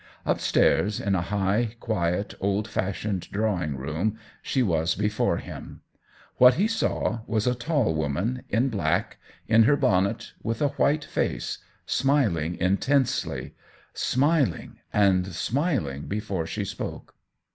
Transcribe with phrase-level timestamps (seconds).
[0.25, 5.81] Up stairs, in a high, quiet, old fashioned drawing room, she was before him.
[6.37, 9.17] What he saw was a tall woman in black,
[9.47, 13.53] in her bonnet, with a white face, smiling intensely
[13.93, 17.13] —smiling and smiling before she spoke.